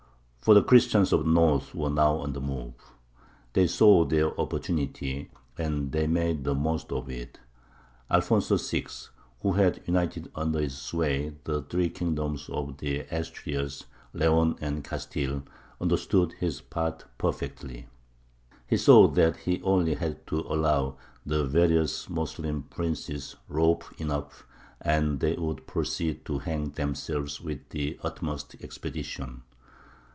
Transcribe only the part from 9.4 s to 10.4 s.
who had united